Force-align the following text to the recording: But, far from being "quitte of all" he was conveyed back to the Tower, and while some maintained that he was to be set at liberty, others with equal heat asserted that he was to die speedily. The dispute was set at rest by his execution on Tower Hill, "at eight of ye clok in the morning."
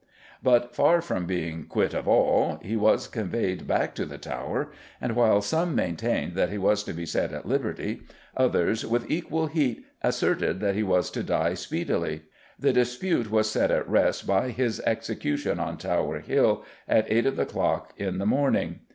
But, 0.41 0.73
far 0.73 0.99
from 0.99 1.27
being 1.27 1.67
"quitte 1.67 1.93
of 1.93 2.07
all" 2.07 2.57
he 2.63 2.75
was 2.75 3.07
conveyed 3.07 3.67
back 3.67 3.93
to 3.93 4.03
the 4.07 4.17
Tower, 4.17 4.71
and 4.99 5.15
while 5.15 5.43
some 5.43 5.75
maintained 5.75 6.33
that 6.33 6.49
he 6.49 6.57
was 6.57 6.83
to 6.85 6.93
be 6.93 7.05
set 7.05 7.31
at 7.31 7.45
liberty, 7.45 8.01
others 8.35 8.83
with 8.83 9.05
equal 9.11 9.45
heat 9.45 9.85
asserted 10.01 10.59
that 10.59 10.73
he 10.73 10.81
was 10.81 11.11
to 11.11 11.21
die 11.21 11.53
speedily. 11.53 12.23
The 12.59 12.73
dispute 12.73 13.29
was 13.29 13.51
set 13.51 13.69
at 13.69 13.87
rest 13.87 14.25
by 14.25 14.49
his 14.49 14.79
execution 14.87 15.59
on 15.59 15.77
Tower 15.77 16.17
Hill, 16.19 16.65
"at 16.87 17.05
eight 17.11 17.27
of 17.27 17.37
ye 17.37 17.45
clok 17.45 17.89
in 17.95 18.17
the 18.17 18.25
morning." 18.25 18.79